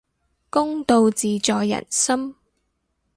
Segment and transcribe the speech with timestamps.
[0.49, 2.33] 公道自在人心